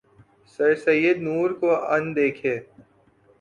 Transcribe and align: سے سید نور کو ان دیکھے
سے 0.53 0.67
سید 0.85 1.17
نور 1.27 1.49
کو 1.59 1.69
ان 1.93 2.03
دیکھے 2.15 2.55